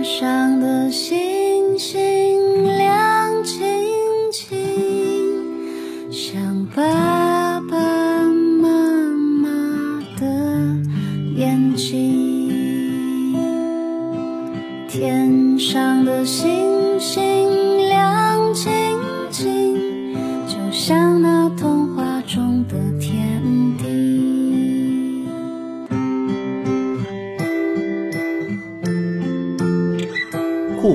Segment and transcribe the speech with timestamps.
[0.00, 2.19] 天上的星星。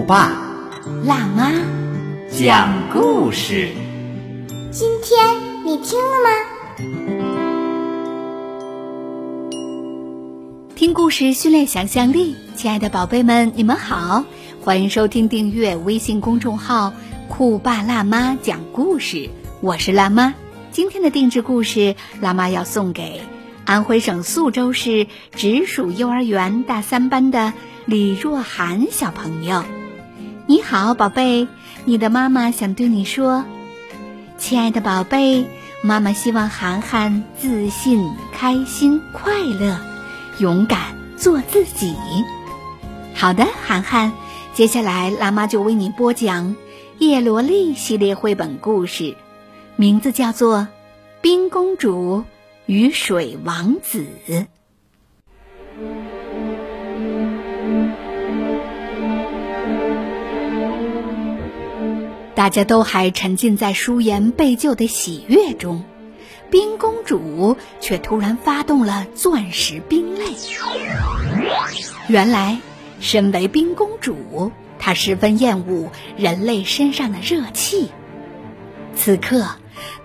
[0.07, 0.31] 爸
[1.03, 1.51] 辣妈，
[2.29, 3.69] 讲故事。
[4.71, 6.29] 今天你听了吗？
[10.75, 14.23] 听故事训练想象力，亲爱的宝贝们，你们好，
[14.61, 16.93] 欢迎收听订阅微信公众号
[17.27, 20.35] “酷爸辣妈讲故事”，我是辣妈。
[20.71, 23.21] 今天的定制故事，辣妈要送给
[23.65, 27.53] 安徽省宿州市直属幼儿园大三班的
[27.87, 29.63] 李若涵小朋友。
[30.47, 31.47] 你好，宝贝，
[31.85, 33.43] 你的妈妈想对你说，
[34.37, 35.43] 亲爱的宝贝，
[35.81, 39.75] 妈妈希望涵涵自信、开心、快乐。
[40.37, 41.95] 勇敢做自己。
[43.15, 44.13] 好的，涵涵，
[44.53, 46.49] 接下来辣妈就为你播讲
[46.99, 49.15] 《叶罗丽》系列绘本故事，
[49.75, 50.59] 名字叫做
[51.21, 52.23] 《冰公主
[52.67, 54.05] 与水王子》。
[62.35, 65.83] 大家都还沉浸在书言背旧的喜悦中。
[66.51, 70.25] 冰公主却突然发动了钻石冰泪。
[72.07, 72.59] 原来，
[72.99, 77.89] 身为冰公主，她十分厌恶人类身上的热气。
[78.95, 79.47] 此刻，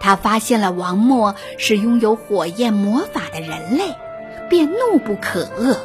[0.00, 3.94] 她发现了王默是拥有火焰魔法的人类，
[4.48, 5.76] 便怒不可遏。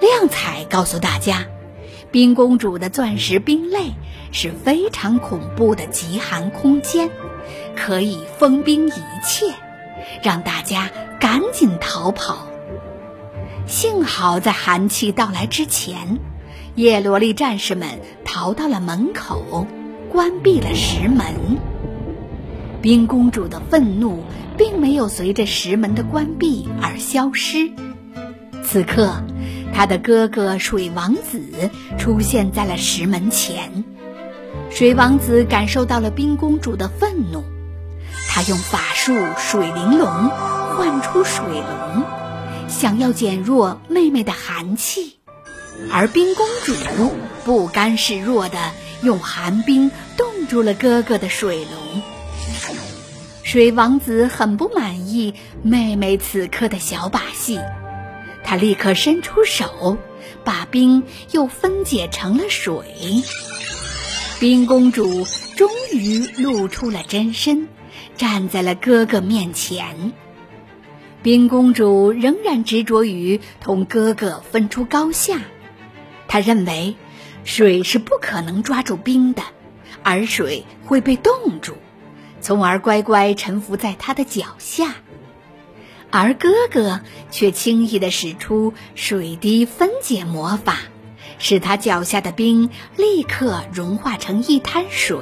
[0.00, 1.46] 亮彩告诉大家，
[2.16, 3.92] 冰公主的钻石冰泪
[4.32, 7.10] 是非常恐怖的极寒空间。
[7.76, 8.92] 可以封冰一
[9.22, 9.52] 切，
[10.22, 12.46] 让大家赶紧逃跑。
[13.66, 16.18] 幸好在寒气到来之前，
[16.74, 19.66] 叶罗丽战士们逃到了门口，
[20.10, 21.58] 关闭了石门。
[22.80, 24.24] 冰公主的愤怒
[24.56, 27.70] 并没有随着石门的关闭而消失。
[28.64, 29.22] 此刻，
[29.74, 33.84] 他的哥哥水王子出现在了石门前。
[34.70, 37.44] 水王子感受到了冰公主的愤怒。
[38.28, 40.28] 他用法术水玲珑
[40.76, 42.04] 唤出水龙，
[42.68, 45.18] 想要减弱妹妹的寒气，
[45.90, 46.74] 而冰公主
[47.44, 48.58] 不甘示弱的
[49.02, 52.02] 用寒冰冻住了哥哥的水龙。
[53.42, 57.58] 水王子很不满意妹妹此刻的小把戏，
[58.46, 59.98] 他立刻伸出手，
[60.44, 61.02] 把冰
[61.32, 62.84] 又分解成了水。
[64.38, 65.24] 冰公主
[65.56, 67.68] 终于露出了真身。
[68.16, 70.12] 站在了哥哥面前，
[71.22, 75.40] 冰公主仍然执着于同哥哥分出高下。
[76.26, 76.96] 她认为，
[77.44, 79.42] 水是不可能抓住冰的，
[80.02, 81.74] 而水会被冻住，
[82.40, 84.94] 从而乖乖臣服在他的脚下。
[86.10, 87.00] 而哥哥
[87.30, 90.78] 却轻易地使出水滴分解魔法，
[91.38, 95.18] 使他脚下的冰立刻融化成一滩水。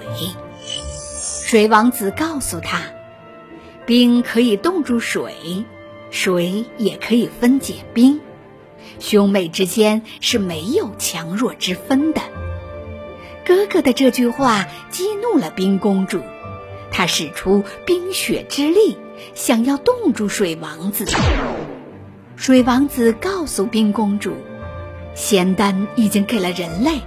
[1.47, 2.81] 水王子告诉他
[3.87, 5.65] ：“冰可以冻住水，
[6.11, 8.21] 水也可以分解冰，
[8.99, 12.21] 兄妹之间是没有强弱之分的。”
[13.45, 16.21] 哥哥的这句话激怒了冰公主，
[16.91, 18.97] 她使出冰雪之力，
[19.35, 21.07] 想要冻住水王子。
[22.37, 24.35] 水王子告诉冰公主
[25.15, 27.01] ：“仙丹已经给了人类，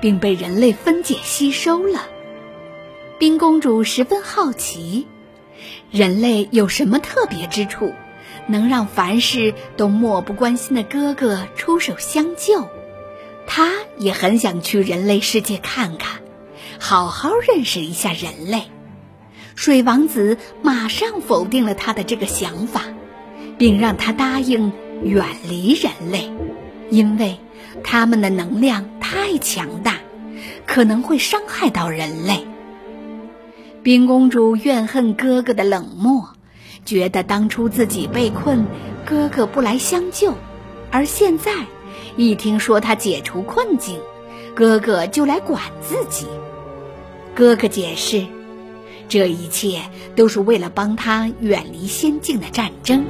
[0.00, 2.06] 并被人类分解吸收了。”
[3.18, 5.06] 冰公主十分好奇，
[5.90, 7.94] 人类有什么特别之处，
[8.46, 12.68] 能让凡事都漠不关心的哥哥出手相救？
[13.46, 16.20] 她也很想去人类世界看看，
[16.78, 18.64] 好好认识一下人类。
[19.56, 22.82] 水王子马上否定了他的这个想法，
[23.58, 24.70] 并让他答应
[25.02, 26.30] 远离人类，
[26.90, 27.38] 因为
[27.82, 29.94] 他们的能量太强大，
[30.66, 32.46] 可能会伤害到人类。
[33.82, 36.28] 冰公主怨恨哥哥的冷漠，
[36.84, 38.66] 觉得当初自己被困，
[39.06, 40.34] 哥哥不来相救，
[40.90, 41.50] 而现在
[42.16, 44.00] 一听说他解除困境，
[44.54, 46.26] 哥哥就来管自己。
[47.34, 48.26] 哥哥解释，
[49.08, 49.82] 这一切
[50.16, 53.04] 都是为了帮他远离仙境的战争，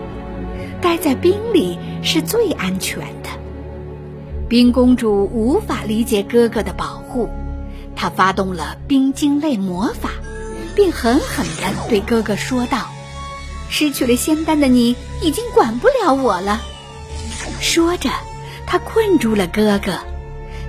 [0.81, 3.31] 待在冰里是最安全的。
[4.49, 7.29] 冰公主无法理解哥哥的保护，
[7.97, 10.11] 她发动了冰晶类魔法，
[10.75, 12.87] 并狠狠地对哥哥说道
[13.71, 16.61] ：“失去了仙丹的你已经管不了我了。”
[17.61, 18.11] 说着，
[18.67, 19.99] 她困住了哥哥，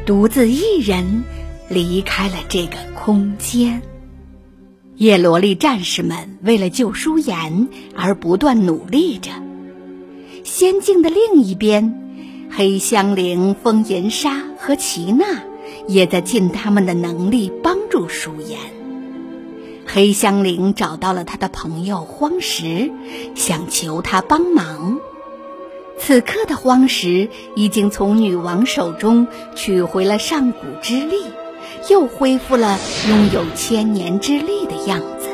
[0.06, 1.24] 独自一人
[1.69, 3.81] 离开了这个空间。
[4.97, 9.29] 叶罗丽战士们为了救舒颜而不断努力着。
[10.44, 12.03] 仙境的另一边。
[12.49, 15.44] 黑香菱、风银沙和齐娜
[15.88, 18.57] 也在尽他们的能力帮助舒颜。
[19.85, 22.89] 黑香菱找到了他的朋友荒石，
[23.35, 24.97] 想求他帮忙。
[26.00, 31.17] 此刻的荒石已经从女王手中取回了上古之力，
[31.89, 32.77] 又恢复了
[33.09, 35.29] 拥有千年之力的样子。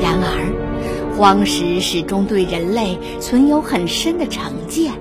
[0.00, 0.54] 然而。
[1.16, 4.92] 荒石始终对人类存有很深的成见，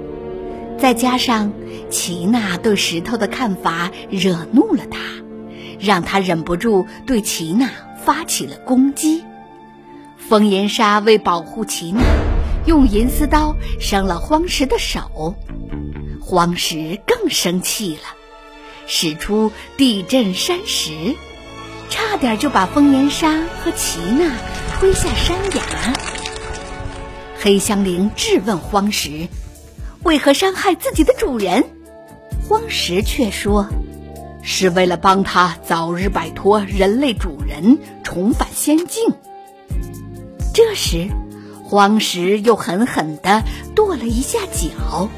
[0.75, 1.53] 再加上
[1.91, 4.97] 齐娜对石头的看法惹怒了他，
[5.79, 7.69] 让他忍不住对齐娜
[8.03, 9.23] 发起了攻击。
[10.17, 12.01] 风岩沙为保护齐娜，
[12.65, 15.35] 用银丝刀伤了荒石的手，
[16.27, 18.01] 荒石更生气了，
[18.85, 21.15] 使出地震山石，
[21.89, 24.35] 差点就把风岩沙和齐娜。
[24.77, 25.94] 推下山崖，
[27.39, 29.29] 黑香菱质问荒石
[30.03, 31.63] ：“为何伤害自己的主人？”
[32.45, 33.69] 荒石却说
[34.44, 39.15] ：“是为了帮他早日摆脱人类主人，重返仙境。”
[40.53, 41.07] 这时，
[41.63, 43.44] 荒石又狠狠地
[43.74, 45.09] 跺了一下脚，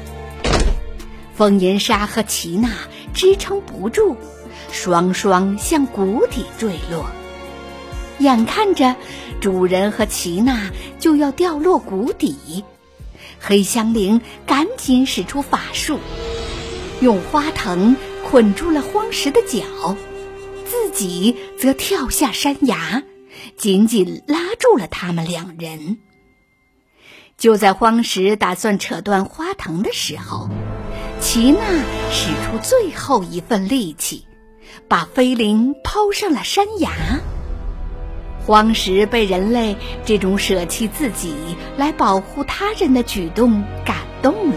[1.40, 2.68] 风银沙和齐娜
[3.14, 4.14] 支撑不住，
[4.72, 7.06] 双双向谷底坠落。
[8.18, 8.94] 眼看着
[9.40, 12.62] 主人和齐娜就要掉落谷底，
[13.40, 15.98] 黑香菱赶紧使出法术，
[17.00, 17.96] 用花藤
[18.28, 19.96] 捆住了荒石的脚，
[20.66, 23.02] 自己则跳下山崖，
[23.56, 26.00] 紧紧拉住了他们两人。
[27.38, 30.50] 就在荒石打算扯断花藤的时候，
[31.20, 31.60] 齐娜
[32.10, 34.24] 使出最后一份力气，
[34.88, 36.90] 把菲灵抛上了山崖。
[38.46, 41.34] 荒石被人类这种舍弃自己
[41.76, 44.56] 来保护他人的举动感动了，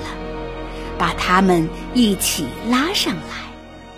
[0.98, 3.52] 把他们一起拉上来，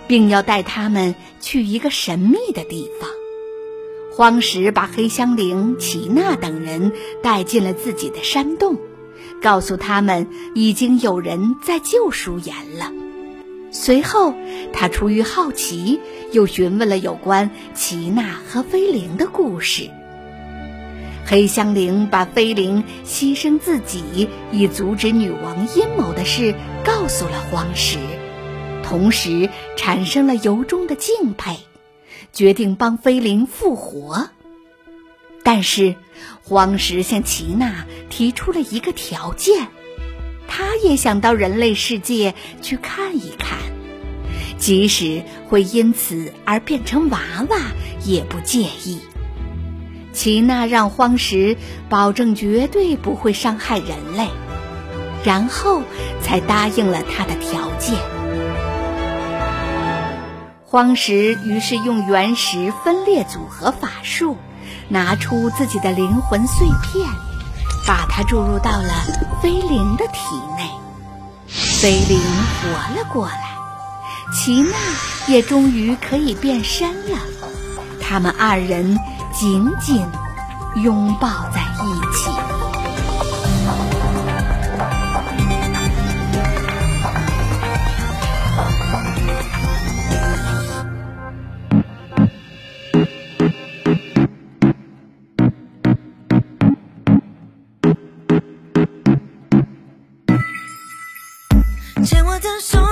[0.07, 3.09] 并要带他们去一个神秘的地方。
[4.11, 6.91] 荒石把黑香菱、齐娜等人
[7.21, 8.77] 带进了自己的山洞，
[9.45, 12.91] 告诉他们已经有人在救舒颜了。
[13.69, 14.33] 随后，
[14.73, 15.99] 他出于好奇，
[16.31, 19.91] 又询问了有关齐娜和菲灵的故事。
[21.27, 27.99] 黑香菱把菲灵牺牲自己以阻止女王阴谋的事告诉了荒石，
[28.81, 29.47] 同时
[29.77, 31.59] 产生了由衷的敬佩，
[32.33, 34.27] 决定帮菲灵复活。
[35.45, 35.95] 但是，
[36.43, 39.67] 荒石向齐娜提出了一个条件。
[40.47, 42.33] 他也想到人类世界
[42.63, 43.59] 去看一看，
[44.57, 47.19] 即使会因此而变成娃
[47.49, 47.57] 娃，
[48.05, 48.99] 也不介意。
[50.13, 51.57] 齐娜让荒石
[51.89, 54.29] 保证绝对不会伤害人类，
[55.23, 55.83] 然后
[56.21, 57.99] 才答应了他的条件。
[60.63, 64.37] 荒石于是用原石分裂组合法术，
[64.89, 67.07] 拿出自己的灵魂碎片。
[67.87, 68.89] 把它注入到了
[69.43, 70.67] 菲灵的体内，
[71.47, 73.55] 菲灵活了过来，
[74.33, 74.75] 齐娜
[75.27, 77.19] 也终于可以变身了。
[78.01, 78.99] 他们二人
[79.31, 80.03] 紧紧
[80.77, 82.34] 拥抱在一起。
[102.45, 102.84] 的手。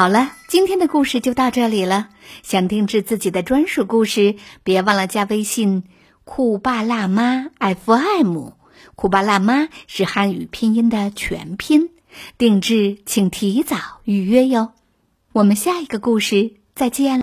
[0.00, 2.08] 好了，今天的故事就到这里了。
[2.42, 5.84] 想定制自己的专属故事，别忘了加微信
[6.24, 8.52] “酷爸辣妈 FM”。
[8.94, 11.90] 酷爸辣妈是汉语拼音的全拼，
[12.38, 14.72] 定制请提早预约哟。
[15.32, 17.18] 我们下一个故事再见了。